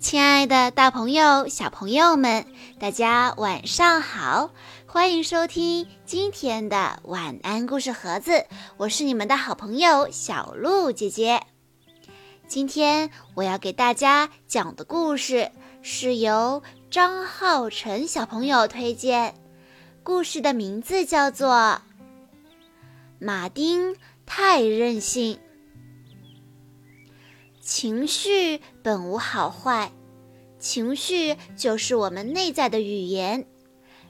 [0.00, 2.46] 亲爱的，大朋友、小朋友们，
[2.78, 4.50] 大家晚上好！
[4.86, 11.42] 欢迎收听今天的晚安故事盒子，我是你们的好朋友小鹿姐姐。
[12.46, 15.50] 今天我要给大家讲的故事
[15.82, 16.62] 是由
[16.92, 19.34] 张浩辰小朋友推荐，
[20.04, 21.50] 故事的名字叫做
[23.18, 25.34] 《马丁太任性》。
[27.68, 29.92] 情绪本无好坏，
[30.58, 33.46] 情绪就是我们内在的语言。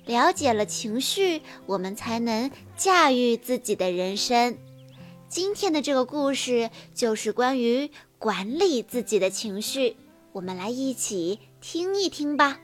[0.07, 4.57] 了解了情绪，我们才能驾驭自己的人生。
[5.29, 9.97] 今天的这个故事就是关于管理自己的情绪，
[10.31, 12.61] 我们来一起听一听吧。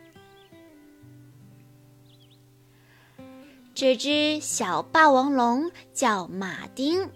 [3.74, 7.10] 这只小霸王龙叫马丁。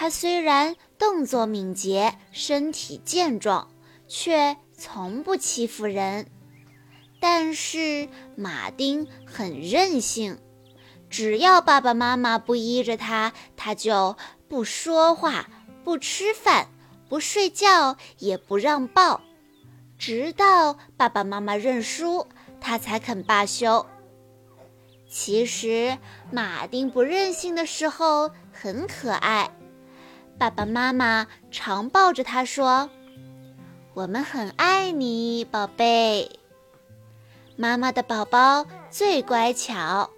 [0.00, 3.68] 它虽然动作敏捷、身体健壮，
[4.06, 6.28] 却从不欺负人。
[7.18, 10.38] 但是马丁很任性，
[11.10, 14.16] 只要爸爸妈妈不依着他，他就
[14.48, 15.50] 不说话、
[15.82, 16.68] 不吃饭、
[17.08, 19.20] 不睡觉，也不让抱，
[19.98, 22.28] 直到爸爸妈妈认输，
[22.60, 23.84] 他才肯罢休。
[25.10, 25.98] 其实
[26.30, 29.50] 马丁不任性的时候很可爱。
[30.38, 32.88] 爸爸妈妈常抱着他说
[33.92, 36.38] ：“我们很爱你，宝贝。”
[37.56, 40.10] 妈妈的宝宝最乖巧，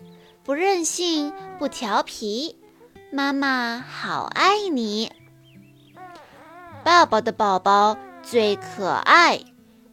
[0.44, 2.58] 不任性，不调皮。
[3.10, 5.10] 妈妈好爱你。
[6.84, 9.42] 爸爸的宝宝最可爱，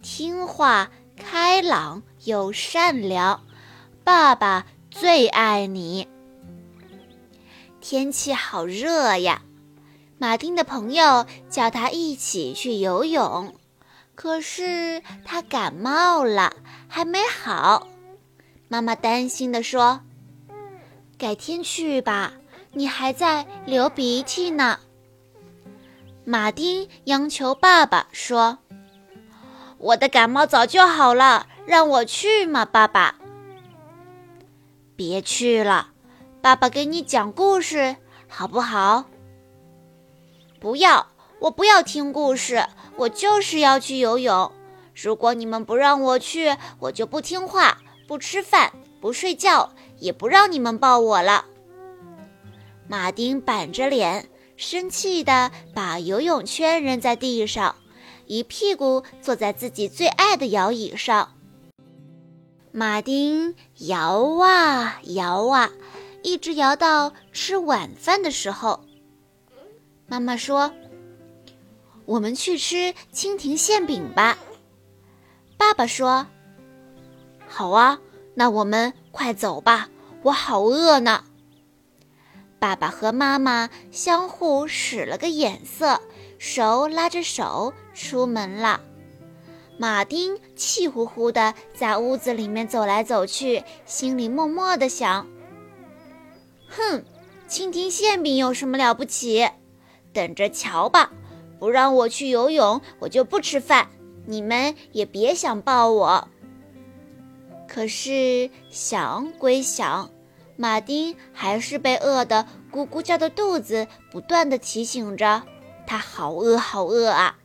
[0.01, 3.41] 听话、开朗又善良。
[4.03, 6.09] 爸爸最爱你。
[7.79, 9.41] 天气好热呀。
[10.19, 13.53] 马丁的朋友叫他一起去游泳，
[14.15, 16.55] 可是他感冒了，
[16.87, 17.87] 还没好。
[18.67, 20.01] 妈妈担心地说
[21.19, 22.33] ：“改天去吧，
[22.73, 24.79] 你还在流鼻涕呢。”
[26.25, 28.57] 马丁央求爸爸说
[29.77, 33.15] ：“我的感冒早就好了，让我去嘛，爸爸。”
[34.97, 35.91] 别去了，
[36.41, 37.95] 爸爸给你讲故事，
[38.27, 39.05] 好不好？
[40.59, 41.07] 不要，
[41.39, 44.51] 我不要听故事，我就是要去游泳。
[44.95, 51.45] 如果你们不让我去，我就不听话，不吃饭，不睡觉，也不让你们抱我了。
[52.87, 57.75] 马丁板着脸，生气地把游泳圈扔在地上，
[58.25, 61.33] 一屁股坐在自己最爱的摇椅上。
[62.71, 65.69] 马丁摇啊摇啊，
[66.23, 68.86] 一直摇到吃晚饭的时候。
[70.07, 70.71] 妈妈说
[72.05, 74.37] ：“我们去吃蜻蜓馅饼吧。”
[75.57, 76.25] 爸爸说
[77.47, 77.99] ：“好啊，
[78.33, 79.89] 那我们快走吧，
[80.23, 81.25] 我好饿呢。”
[82.57, 86.01] 爸爸和妈妈相互使了个眼色，
[86.39, 88.79] 手拉着手出门了。
[89.77, 95.27] 马丁气呼呼地在屋子里面走来走去，心里默默地想
[96.67, 97.03] ：“哼，
[97.49, 99.49] 蜻蜓馅饼有什么了不起？”
[100.17, 101.11] 等着瞧吧！
[101.59, 103.87] 不让我去游泳，我就不吃饭。
[104.25, 106.27] 你们也别想抱我。
[107.67, 110.09] 可是想归想，
[110.55, 115.43] 马丁还是被饿得咕咕叫的肚子不断的提醒着
[115.85, 117.37] 他，好饿，好饿啊！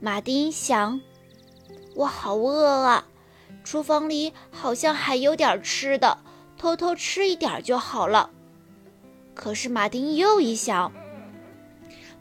[0.00, 1.00] 马丁想，
[1.96, 3.04] 我好饿啊，
[3.64, 6.18] 厨房里好像还有点吃的，
[6.56, 8.30] 偷偷吃一点就好了。
[9.34, 10.92] 可是马丁又一想。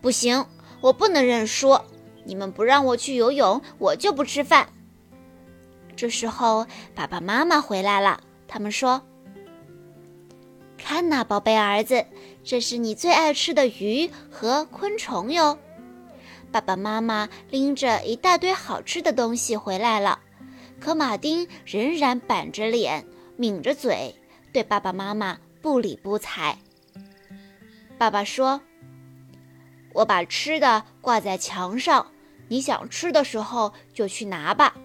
[0.01, 0.45] 不行，
[0.81, 1.79] 我不能认输。
[2.25, 4.69] 你们不让我去游泳，我就不吃饭。
[5.95, 8.21] 这时候，爸爸妈妈回来了。
[8.47, 9.01] 他们说
[10.77, 12.05] ：“看呐，宝贝儿子，
[12.43, 15.57] 这是你最爱吃的鱼和昆虫哟。”
[16.51, 20.19] 爸爸妈妈拎着一大堆好吃的东西回来了，
[20.79, 23.05] 可马丁仍然板着脸，
[23.37, 24.15] 抿着嘴，
[24.53, 26.57] 对爸爸妈妈不理不睬。
[27.97, 28.61] 爸爸说。
[29.93, 32.11] 我把吃的挂在墙上，
[32.47, 34.75] 你想吃的时候就去拿吧。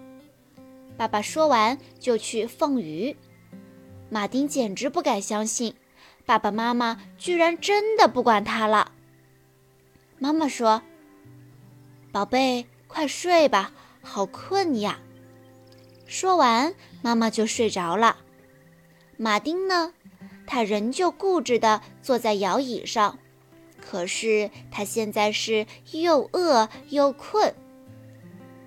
[0.97, 3.15] 爸爸说完就去放鱼。
[4.09, 5.75] 马丁简直不敢相信，
[6.25, 8.91] 爸爸妈妈居然真的不管他了。
[10.17, 10.81] 妈妈说
[12.11, 13.71] ：“宝贝，快睡吧，
[14.01, 14.99] 好困呀。”
[16.07, 18.17] 说完，妈妈就睡着了。
[19.17, 19.93] 马丁呢，
[20.47, 23.19] 他仍旧固执地坐在摇椅上。
[23.87, 27.53] 可是他现在是又饿又困。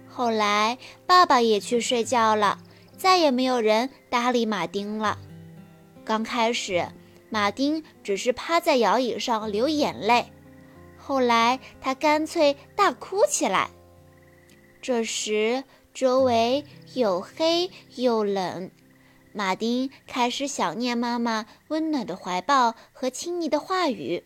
[0.09, 2.61] 后来爸爸也去睡觉了，
[2.97, 5.19] 再也没有人搭理马丁了。
[6.05, 6.87] 刚开始，
[7.31, 10.31] 马丁只是趴在摇椅上流眼泪，
[10.97, 13.71] 后来他干脆大哭起来。
[14.81, 16.65] 这时，周围
[16.95, 18.71] 又黑又冷，
[19.33, 24.23] 马丁开始想念妈妈温暖的怀抱和亲昵的话语。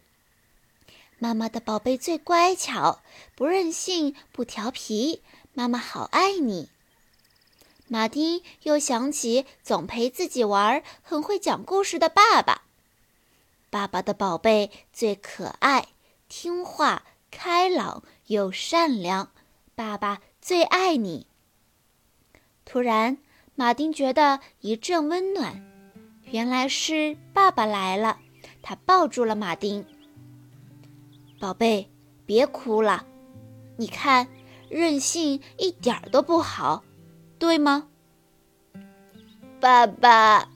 [1.22, 3.00] 妈妈的宝贝最乖巧，
[3.36, 5.22] 不任性，不调皮，
[5.54, 6.69] 妈妈好爱你。
[7.86, 12.62] 马丁又想起总陪自己玩、很会讲故事的爸爸。
[13.70, 15.86] 爸爸的宝贝最可爱、
[16.28, 19.30] 听话、开朗又善良，
[19.76, 21.28] 爸爸最爱你。
[22.64, 23.19] 突然，
[23.54, 25.62] 马丁觉得一阵温暖，
[26.24, 28.19] 原来是爸爸来了。
[28.60, 29.86] 他抱住了马丁。
[31.42, 31.90] 宝贝，
[32.24, 33.04] 别哭了，
[33.76, 34.28] 你看，
[34.68, 36.84] 任性一点都不好，
[37.36, 37.88] 对吗？
[39.60, 40.48] 爸爸，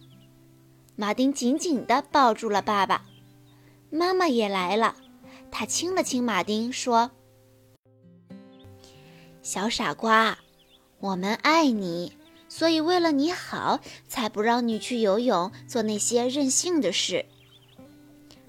[0.95, 3.05] 马丁紧紧地抱住了爸爸。
[3.91, 4.95] 妈妈也来了，
[5.51, 7.11] 她亲了亲马丁，说
[9.43, 10.39] ：“小傻瓜。”
[11.01, 12.13] 我们爱你，
[12.49, 17.27] 所以为了你好，才不让你去游泳，做那些任性的事。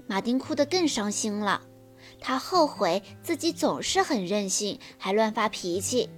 [0.06, 1.62] 马丁哭得更伤心了，
[2.20, 6.08] 他后悔自己总是很任性，还乱发脾气。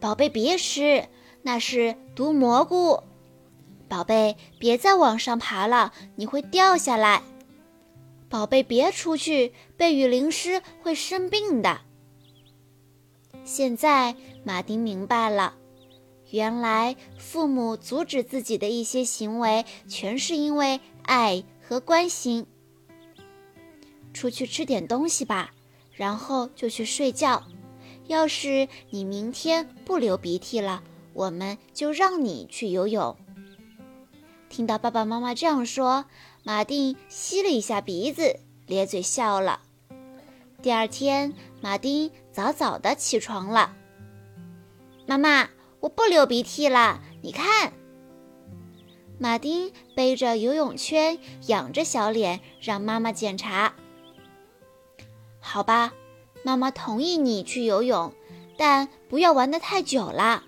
[0.00, 1.08] 宝贝，别吃，
[1.42, 3.02] 那是毒蘑菇。
[3.88, 7.22] 宝贝，别再往上爬了，你会掉下来。
[8.28, 11.82] 宝贝，别出去，被雨淋湿会生病的。
[13.44, 15.54] 现在马丁明白了，
[16.30, 22.46] 原来父母阻止自己的一些行为，全是因为爱和关心。
[24.12, 25.50] 出去吃点东西吧，
[25.94, 27.42] 然后就去睡觉。
[28.06, 30.82] 要是你明天不流鼻涕了，
[31.12, 33.16] 我们就让你去游泳。
[34.48, 36.04] 听到爸爸妈妈这样说，
[36.42, 39.60] 马丁吸了一下鼻子，咧嘴笑了。
[40.60, 43.74] 第二天，马丁早早的起床了。
[45.06, 45.48] 妈妈，
[45.80, 47.72] 我不流鼻涕了，你看。
[49.18, 53.74] 马丁背着游泳圈，仰着小脸，让妈妈检查。
[55.42, 55.92] 好吧，
[56.44, 58.14] 妈妈同意你去游泳，
[58.56, 60.44] 但不要玩的太久了。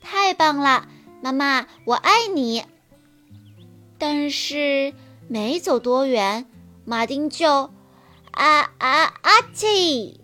[0.00, 0.86] 太棒了，
[1.22, 2.64] 妈妈，我爱你。
[3.98, 4.92] 但是
[5.28, 6.46] 没走多远，
[6.84, 7.70] 马丁就。
[8.32, 9.30] 啊啊啊！
[9.54, 10.16] 嚏！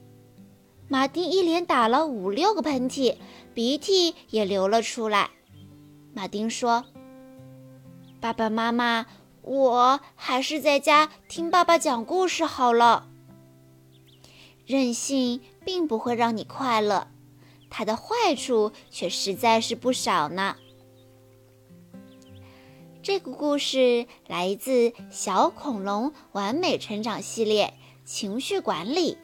[0.89, 3.17] 马丁一连打了五六个喷嚏，
[3.53, 5.31] 鼻涕也流了出来。
[6.15, 6.87] 马丁说
[8.19, 9.05] ：“爸爸妈妈，
[9.43, 13.08] 我还是在家听爸爸讲故事好了。”
[14.69, 17.09] 任性并不会让你快乐，
[17.71, 20.57] 它的坏处却实在是不少呢。
[23.03, 27.73] 这个故事来自《小恐龙完美成长系列》。
[28.05, 29.17] 情绪管理，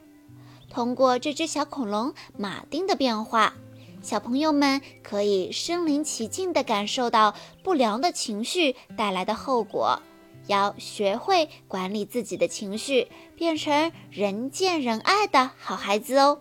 [0.71, 3.55] 通过这只小恐龙马丁的变化，
[4.03, 10.01] 小朋友们可以身临其境地感受到不良的情绪带来的后果。
[10.47, 16.41] 要学会管理自己的情绪，变成人见人爱的好孩子哦。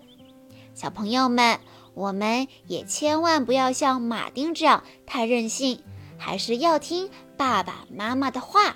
[0.74, 1.60] 小朋友们，
[1.94, 5.84] 我们也千万不要像马丁这样太任性，
[6.18, 8.75] 还是要听爸爸妈妈的话。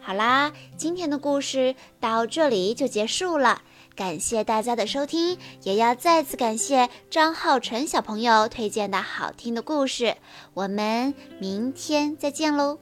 [0.00, 3.62] 好啦，今天的故事到这里就结束了，
[3.96, 10.18] 感谢大家的收听，也要再次感谢张浩辰小朋友推荐的好听的故事，
[10.52, 12.80] 我们明天再见喽。